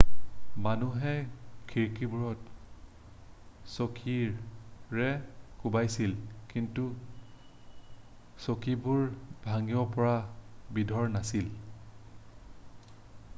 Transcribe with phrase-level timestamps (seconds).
[0.67, 1.11] মানুহে
[1.71, 5.09] খিৰিকিবোৰত চকীৰে
[5.65, 6.15] কোবাইছিল
[6.55, 6.87] কিন্তু
[8.49, 9.05] চকীবোৰ
[9.47, 10.15] ভাঙিব পৰা
[10.79, 11.53] বিধৰ নাছিল